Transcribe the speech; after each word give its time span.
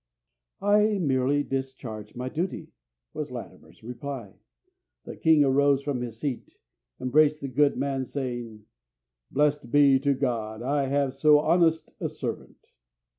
"I 0.63 0.97
merely 0.97 1.43
discharged 1.43 2.15
my 2.15 2.27
duty," 2.27 2.71
was 3.13 3.29
Latimer's 3.29 3.83
reply. 3.83 4.33
The 5.03 5.15
king 5.15 5.43
arose 5.43 5.83
from 5.83 6.01
his 6.01 6.19
seat, 6.19 6.57
embraced 6.99 7.41
the 7.41 7.47
good 7.47 7.77
man, 7.77 8.05
saying, 8.07 8.65
"Blessed 9.29 9.69
be 9.69 9.99
God 9.99 10.63
I 10.63 10.87
have 10.87 11.13
so 11.13 11.37
honest 11.39 11.93
a 11.99 12.09
servant." 12.09 12.69